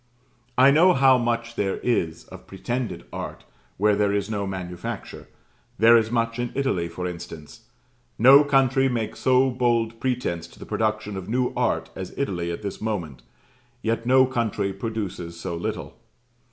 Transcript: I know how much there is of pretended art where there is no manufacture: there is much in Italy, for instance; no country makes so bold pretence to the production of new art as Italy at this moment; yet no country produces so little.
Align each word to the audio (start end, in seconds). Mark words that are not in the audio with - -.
I 0.57 0.71
know 0.71 0.93
how 0.95 1.19
much 1.19 1.53
there 1.53 1.77
is 1.77 2.23
of 2.29 2.47
pretended 2.47 3.03
art 3.13 3.43
where 3.77 3.95
there 3.95 4.11
is 4.11 4.31
no 4.31 4.47
manufacture: 4.47 5.27
there 5.77 5.95
is 5.95 6.09
much 6.09 6.39
in 6.39 6.51
Italy, 6.55 6.89
for 6.89 7.05
instance; 7.05 7.65
no 8.17 8.43
country 8.43 8.89
makes 8.89 9.19
so 9.19 9.51
bold 9.51 9.99
pretence 9.99 10.47
to 10.47 10.57
the 10.57 10.65
production 10.65 11.15
of 11.17 11.29
new 11.29 11.53
art 11.55 11.91
as 11.95 12.17
Italy 12.17 12.49
at 12.49 12.63
this 12.63 12.81
moment; 12.81 13.21
yet 13.83 14.07
no 14.07 14.25
country 14.25 14.73
produces 14.73 15.39
so 15.39 15.55
little. 15.55 15.99